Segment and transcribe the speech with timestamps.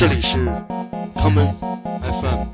[0.00, 0.38] 这里是
[1.14, 1.52] common
[2.00, 2.46] FM。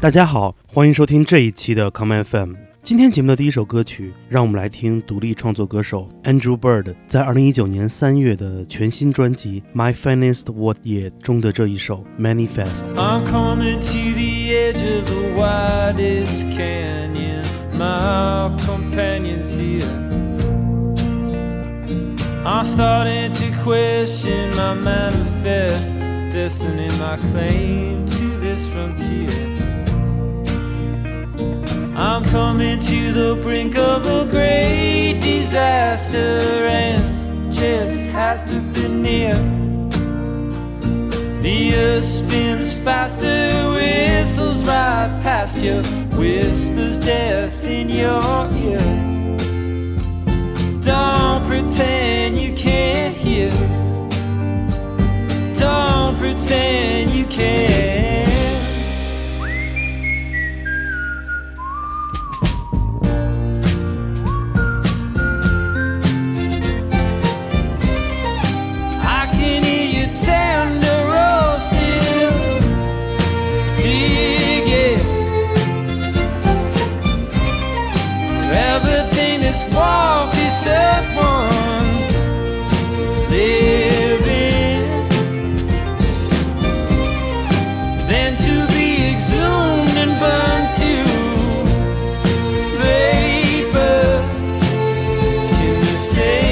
[0.00, 2.52] 大家好，欢迎收听这一期的 Common FM。
[2.84, 12.84] 今天节目的第一首歌曲，让我们来听独立创作歌手 Andrew Bird 在二零一九年三月的全新专辑《My Finest What Yet》中的这一首《Manifest》。
[17.76, 19.82] My companions dear.
[22.46, 25.92] I'm starting to question my manifest
[26.30, 29.28] destiny, my claim to this frontier.
[31.96, 39.34] I'm coming to the brink of a great disaster, and just has to be near.
[41.42, 43.48] The earth spins faster,
[44.24, 45.82] whistles right past you,
[46.16, 48.22] whispers death in your
[48.54, 48.78] ear.
[50.80, 53.50] Don't pretend you can't hear.
[55.52, 58.13] Don't pretend you can't.
[95.96, 96.43] say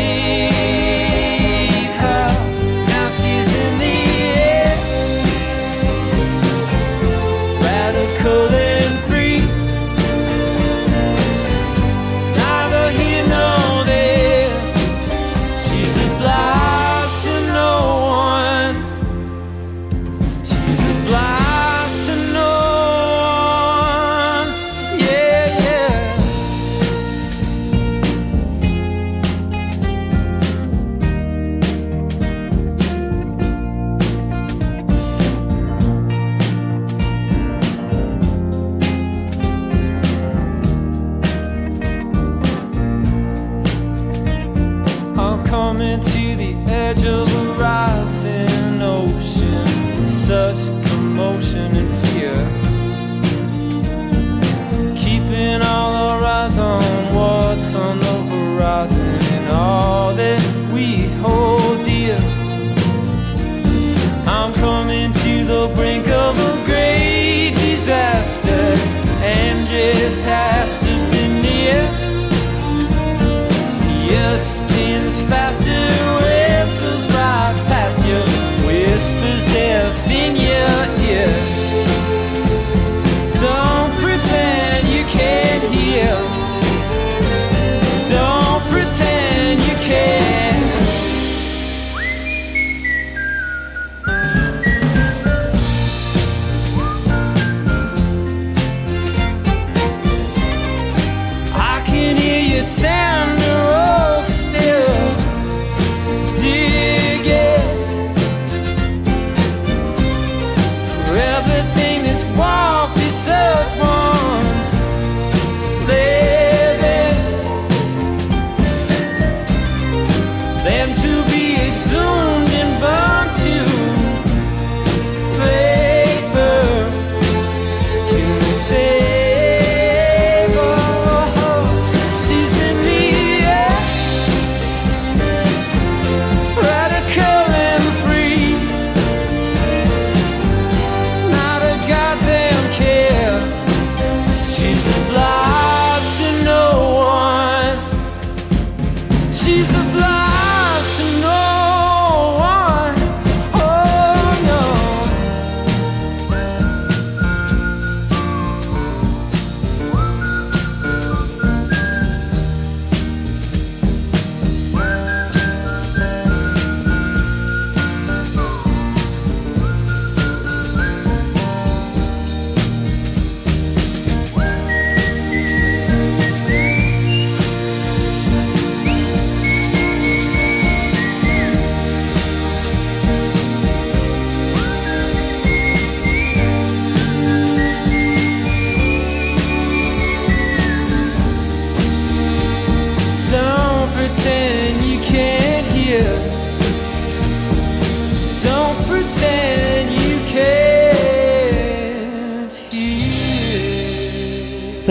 [111.14, 111.81] everything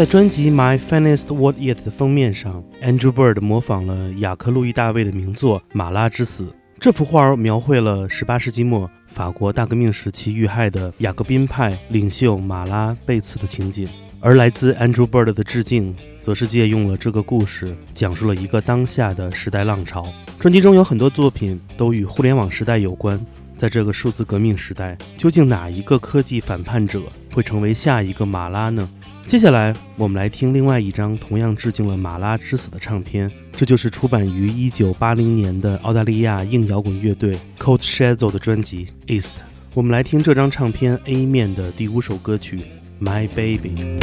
[0.02, 6.46] 在专辑《My Finest What Yet》的封面上，Andrew Bird 模仿了雅克·路易·大卫的名作《马拉之死》。
[6.80, 13.88] 这幅画描绘了18世纪末法国大革命时期遇害的雅各宾派领袖马拉被刺的情景。
[14.20, 20.12] 而来自 Andrew Bird 的致敬，则是借用了这个故事，讲述了一个当下的时代浪潮。
[20.40, 23.24] 专辑中有很多作品都与互联网时代有关。
[23.56, 28.88] 在这个数字革命时代，究竟哪一个科技反叛者会成为下一个马拉呢？
[29.28, 39.36] 接下来，我们来听另外一张同样致敬了马拉之死的唱片，这就是出版于一九八零年的澳大利亚硬摇滚乐队 Cold Shadow 的专辑《East》。
[39.74, 42.62] 我们来听这张唱片 A 面的第五首歌曲
[43.06, 44.00] 《My Baby》。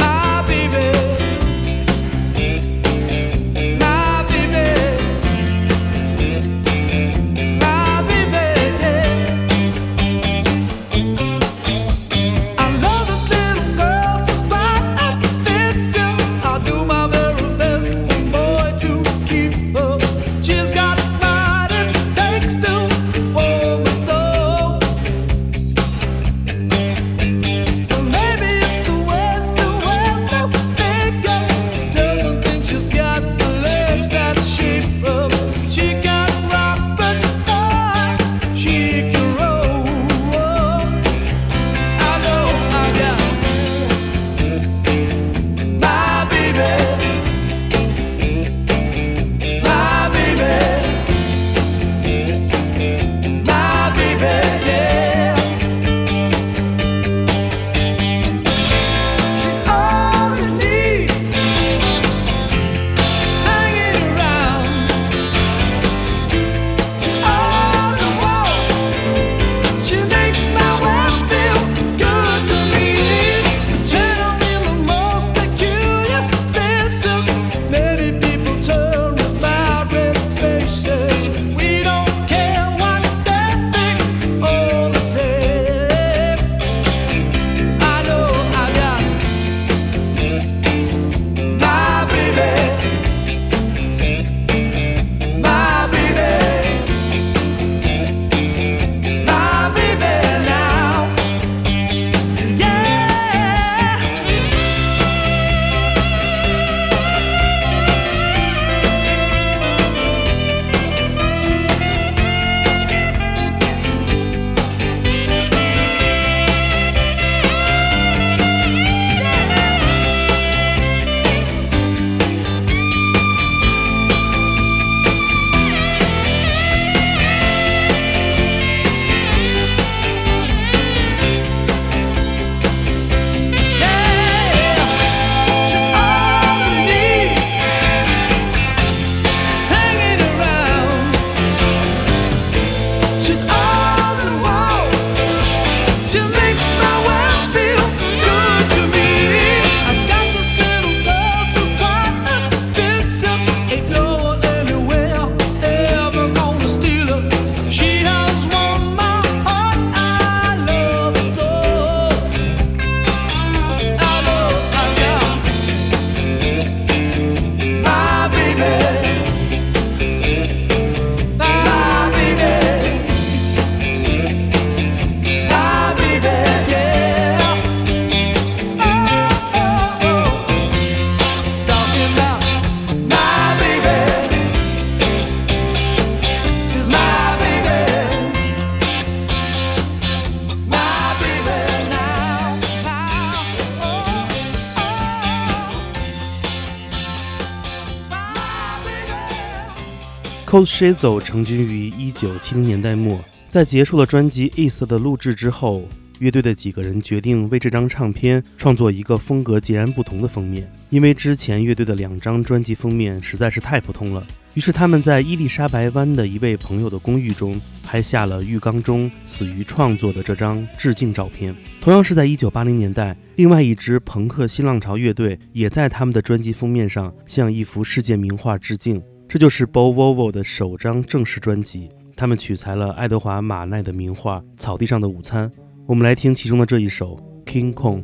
[200.49, 205.83] Cold Shadow 成军于1970年代末，在结束了专辑《East》的录制之后，
[206.17, 214.25] 乐队的几个人决定为这张唱片创作一个风格截然不同的封面，因为之前乐队的两张专辑封面实在是太普通了。
[214.55, 221.55] 于是他们在伊丽莎白湾的一位朋友的公寓中拍下了浴缸中死于创作的这张致敬照片。
[221.79, 228.99] 同样是在1980年代，另外一支朋克新浪潮乐队也在他们的专辑封面上向一幅世界名画致敬。
[229.29, 235.47] 这就是 Bo Vovo 的首张正式专辑，他们取材了爱德华·马奈的名画《草地上的午餐》。
[235.85, 238.03] 我们来听其中的这一首《King Kong》。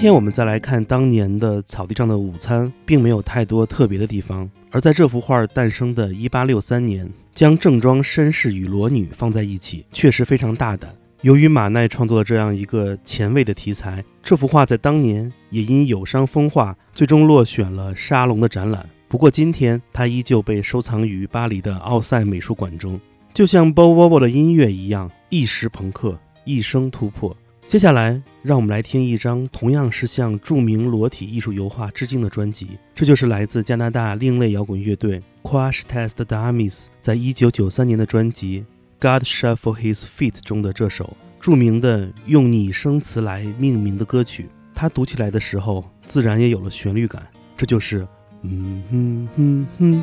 [0.00, 4.50] 今天我们再来看当年的草地上的午餐，并没有太多特别的地方。
[4.70, 10.90] 而在这幅画诞生的1863年，将正装绅士与裸女放在一起，确实非常大胆。
[11.20, 18.88] 由于马奈创作了这样一个前卫的题材，这幅画在当年也因有伤风化，最终落选了沙龙的展览。
[19.06, 22.98] 不过今天它依旧被收藏于巴黎的奥赛美术馆中，
[23.34, 27.36] 就像 Bo Vovo 的音乐一样，一时朋克，一生突破。
[27.70, 38.64] 接下来，让我们来听一张同样是向著名裸体艺术油画致敬的专辑，这就是来自加拿大另类摇滚乐队 Crash Test Dummies 在一九九三年的专辑
[39.00, 44.48] 《God Shuffle His Feet》中的这首著名的用拟声词来命名的歌曲。
[44.74, 47.24] 它读起来的时候，自然也有了旋律感，
[47.56, 48.04] 这就是
[48.42, 50.02] 嗯哼哼哼。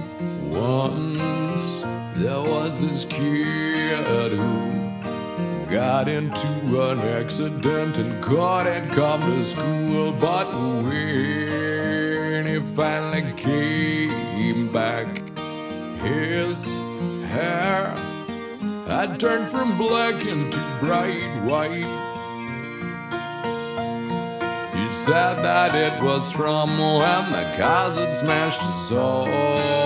[0.53, 1.83] Once
[2.15, 4.76] there was this kid who
[5.69, 6.47] got into
[6.89, 10.11] an accident and couldn't come to school.
[10.13, 10.47] But
[10.83, 15.07] when he finally came back,
[16.01, 16.77] his
[17.27, 17.93] hair
[18.87, 21.85] had turned from black into bright white.
[24.73, 27.43] He said that it was from when the
[27.97, 29.76] had smashed so hard.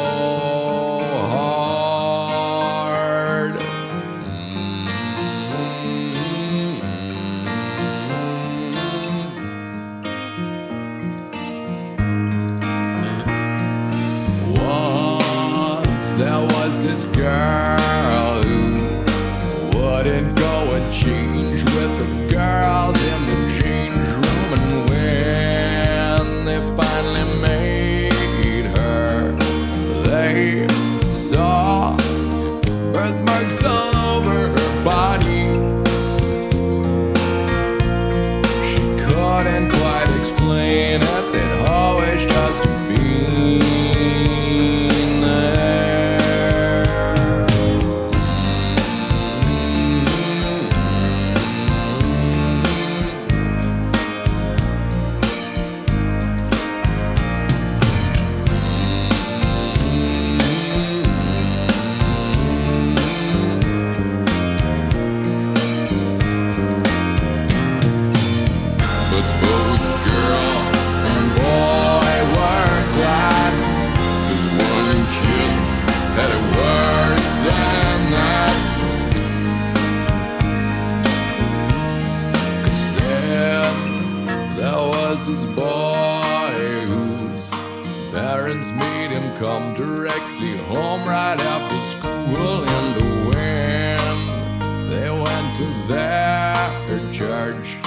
[94.90, 97.78] They went to their church,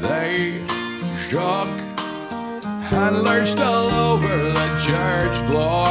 [0.00, 0.60] they
[1.28, 1.68] shook
[2.92, 5.86] and lurched all over the church floor.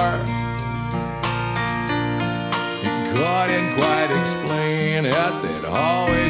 [2.81, 6.24] He couldn't quite explain it, they'd always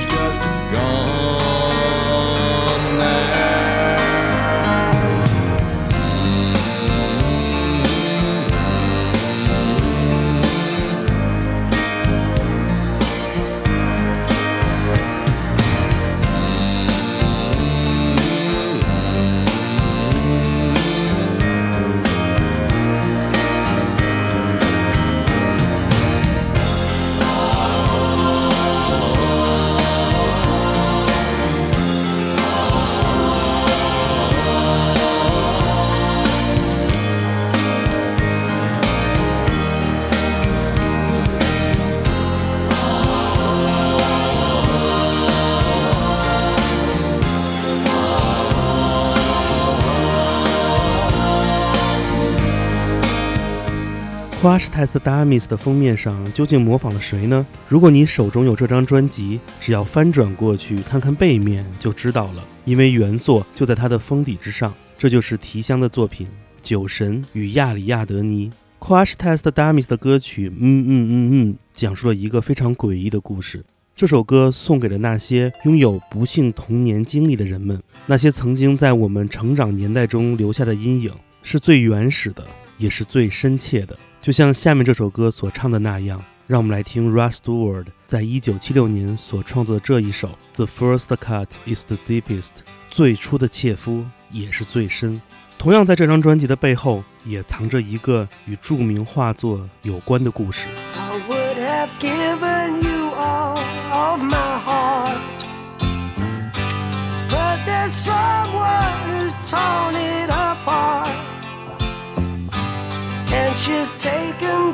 [54.46, 57.44] Crush Test Dummies 的封面上究竟模仿了谁呢？
[57.68, 64.72] 如果你手中有这张专辑，只要翻转过去看看背面就知道了，因为原作就在它的封底之上。
[65.00, 66.28] 这就是提香的作品
[66.62, 68.52] 《酒神与亚里亚德尼》。
[68.88, 73.66] Crush Test Dummies 的歌曲，嗯嗯嗯嗯，讲述了一个非常诡异的故事。
[73.96, 81.12] 这首歌送给了那些拥有不幸童年经历的人们，那些曾经在我们成长年代中留下的阴影，
[81.42, 82.46] 是最原始的，
[82.78, 83.98] 也是最深切的。
[84.22, 92.42] 就像下面这首歌所唱的那样，让我们来听 Russ Stewart 在一九七六年所创作的这一首《The First Cut Is the Deepest》，
[92.90, 95.22] 最初的切肤也是最深。
[95.58, 100.66] 同样，在这张专辑的背后，也藏着一个与著名画作有关的故事。
[100.98, 102.85] I would have given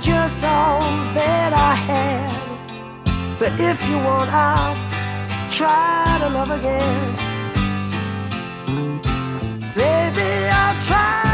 [0.02, 0.82] just all
[1.14, 3.40] that I had.
[3.40, 4.76] But if you want, I'll
[5.52, 7.16] try to love again.
[9.76, 11.31] Baby, I'll try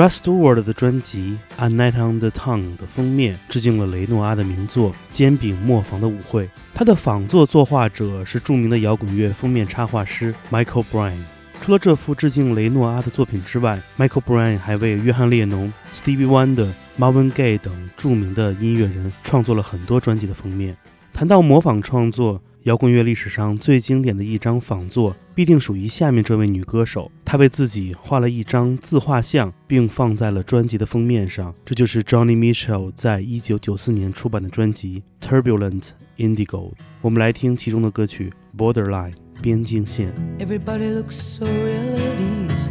[0.00, 6.46] Rust w a r d 的专辑《A Night on the Town》的封面致敬了雷诺阿的名作《煎饼磨坊的舞会》。
[6.72, 11.18] 他的仿作作画者是著名的摇滚乐封面插画师 Michael Bryan。
[11.60, 20.74] 除了这幅致敬雷诺阿的作品之外，Michael Bryan 还为约翰列侬、Stevie Wonder、Marvin Gaye 等著名的音乐人创作了很多专辑的封面。
[21.12, 27.10] 谈到模仿创作，摇滚乐历史上最经典的一张仿作，必定属于下面这位女歌手。
[27.24, 31.54] 她为自己画了一张自画像，并放在了专辑的封面上。
[31.64, 36.70] 这就是 Johnny Mitchell 在一九九四年出版的专辑《Turbulent Indigo》。
[37.00, 40.12] 我们来听其中的歌曲《Borderline》边境线。
[40.38, 42.68] Everybody looks so ill at ease.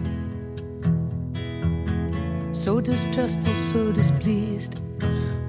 [2.53, 4.73] So distrustful, so displeased.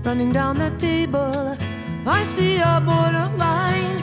[0.03, 1.59] Running down the table,
[2.07, 4.01] I see a borderline.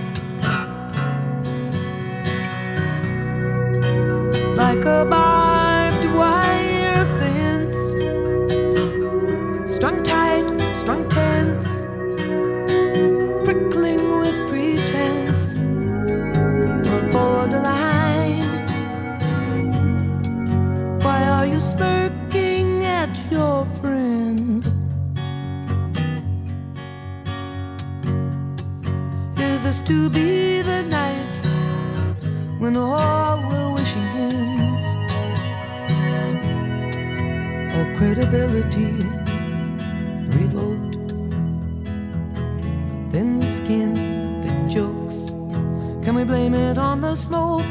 [4.70, 7.78] like a barbed wire fence,
[9.76, 11.70] strung tight, strung tense,
[13.46, 15.42] prickling with pretense.
[16.86, 18.68] We're borderline.
[21.00, 24.66] Why are you smirking at your friend?
[29.38, 31.36] Is this to be the night
[32.60, 33.57] when all
[37.98, 38.94] credibility
[40.38, 40.98] revoked?
[43.12, 45.32] Thin skin, thick jokes.
[46.06, 47.66] Can we blame it on the smoke?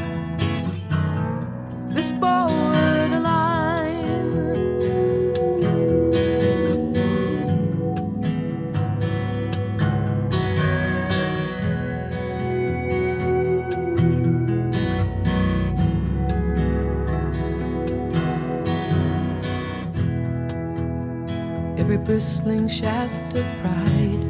[22.17, 24.23] Bristling shaft of pride,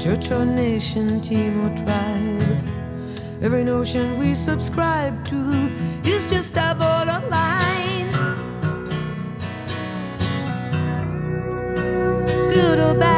[0.00, 2.58] church or nation, team or tribe.
[3.42, 5.72] Every notion we subscribe to
[6.04, 8.08] is just a borderline.
[12.54, 13.13] Good or bad,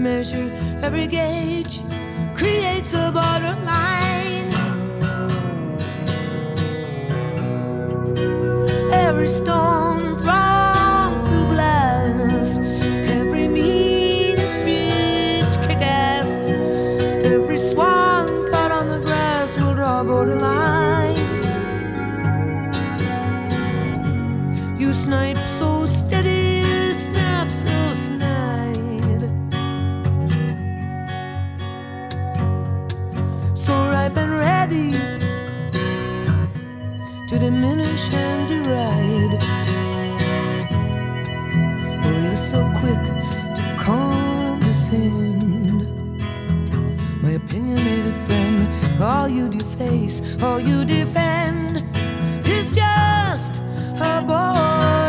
[0.00, 0.50] measure,
[0.82, 1.80] every gauge
[2.34, 4.50] creates a borderline.
[8.92, 9.79] Every stone
[37.30, 39.38] to diminish and deride.
[42.04, 43.00] Oh, you're so quick
[43.54, 45.38] to condescend.
[47.22, 48.68] My opinionated friend,
[49.00, 51.84] all you deface, all you defend
[52.44, 53.60] is just
[54.00, 54.99] a borderline.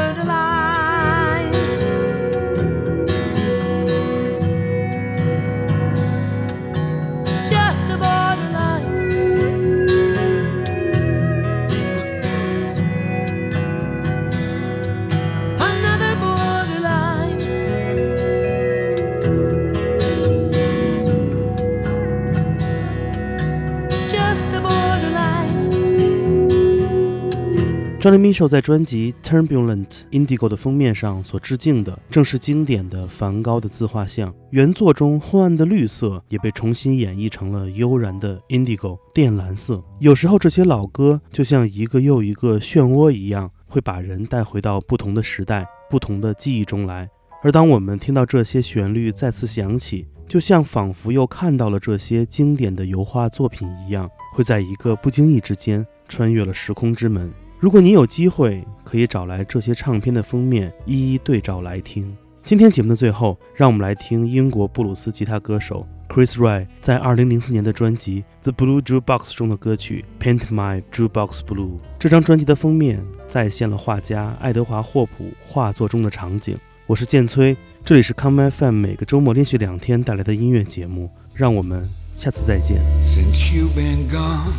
[28.02, 34.34] Johnny Mitchell 在专辑《Turbulent Indigo》的封面上所致敬的，正是经典的梵高的自画像。
[34.50, 39.84] 原作中昏暗的绿色也被重新演绎成了悠然的 indigo 靛蓝色。
[40.00, 47.08] 有时候，这些老歌就像一个又一个漩涡一样，会把人带回到不同的时代、不同的记忆中来。
[47.44, 57.32] 而当我们听到这些旋律再次响起，就像仿佛又看到了这些经典的油画作品一样，会在一个不经意之间穿越了时空之门。
[57.62, 62.12] 如果你有机会，可以找来这些唱片的封面，一一对照来听。
[62.44, 71.68] 今天节目的最后，让我们来听英国布鲁斯吉他歌手 Chris Ry 在2004年的专辑《The Blue Jukebox》中的歌曲《Paint My Jukebox Blue》。
[72.00, 76.58] 这张专辑的封面再现了画家爱德华霍普画作中的场景。
[76.88, 82.82] 我是建崔，这里是 Come FM 每个周末连续两天带来的音乐节目，让我们下次再见。
[83.06, 84.50] Since you been gone,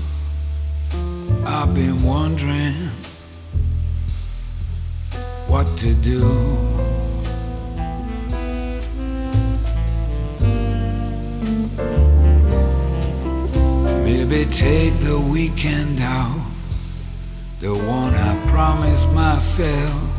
[1.44, 2.74] I've been wondering
[5.48, 6.22] what to do.
[14.04, 16.40] Maybe take the weekend out,
[17.60, 20.12] the one I promised myself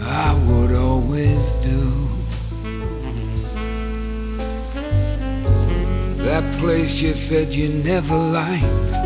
[0.00, 2.08] I would always do.
[6.18, 9.05] That place you said you never liked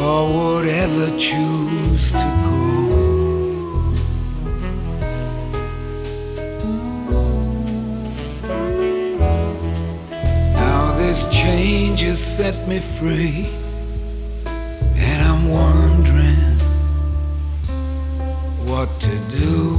[0.00, 2.58] or would ever choose to go.
[10.54, 13.50] Now this change has set me free,
[14.96, 16.58] and I'm wondering
[18.66, 19.76] what to do.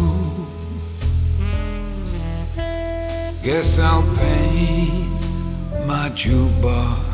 [3.41, 5.07] Guess I'll paint
[5.87, 7.08] my jukebox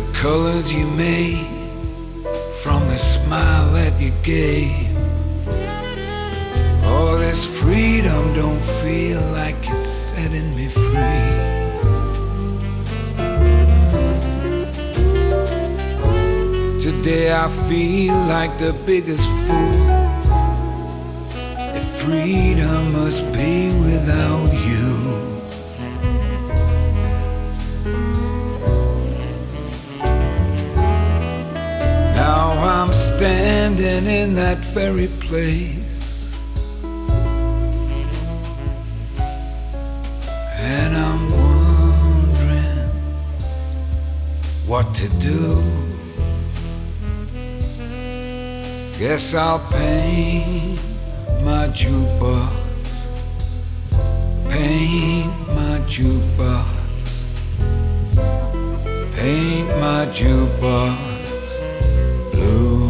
[0.00, 1.44] The colors you made
[2.62, 4.96] from the smile that you gave.
[6.86, 11.36] All this freedom don't feel like it's setting me free.
[16.80, 19.84] Today I feel like the biggest fool.
[21.76, 25.29] If freedom must be without you.
[33.20, 36.32] Standing in that very place.
[40.56, 42.88] And I'm wondering
[44.66, 45.62] what to do.
[48.98, 50.80] Guess I'll paint
[51.44, 52.50] my jukebox.
[54.48, 56.64] Paint my jukebox.
[59.14, 60.96] Paint my jukebox
[62.32, 62.89] blue.